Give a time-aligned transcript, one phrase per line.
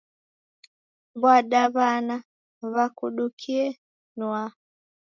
[1.21, 2.15] W'adawana
[2.73, 3.63] w'akudukie
[4.17, 4.43] nwaa!